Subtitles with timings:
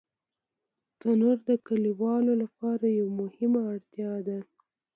[0.99, 4.37] تنور د کلیوالو لپاره یوه مهمه اړتیا ده